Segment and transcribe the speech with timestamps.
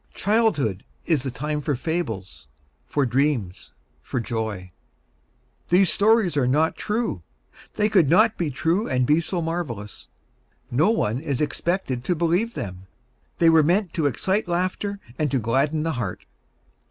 [0.15, 2.47] Childhood is the time for fables,
[2.87, 4.71] for dreams, for joy.
[5.69, 7.21] These stories are not true;
[7.75, 10.09] they could no be true and be so marvelous.
[10.71, 12.87] No one is expected to believe them;
[13.37, 16.25] they were meant to excite laughter and to gladden the heart.